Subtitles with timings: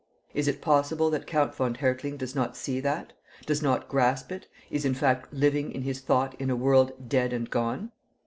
[0.33, 3.13] Is it possible that Count von Hertling does not see that,
[3.45, 7.31] does not grasp it, is in fact living in his thought in a world dead
[7.33, 7.91] and gone?